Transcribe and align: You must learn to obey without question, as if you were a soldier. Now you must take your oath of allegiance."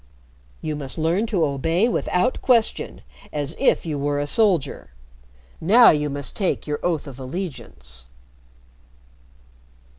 You 0.63 0.75
must 0.75 0.97
learn 0.97 1.27
to 1.27 1.45
obey 1.45 1.87
without 1.87 2.41
question, 2.41 3.01
as 3.31 3.55
if 3.59 3.85
you 3.85 3.99
were 3.99 4.19
a 4.19 4.25
soldier. 4.25 4.89
Now 5.61 5.91
you 5.91 6.09
must 6.09 6.35
take 6.35 6.65
your 6.65 6.79
oath 6.83 7.05
of 7.05 7.19
allegiance." 7.19 8.07